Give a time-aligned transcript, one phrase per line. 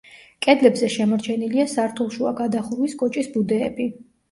[0.45, 3.91] კედლებზე შემორჩენილია სართულშუა გადახურვის კოჭის ბუდეები.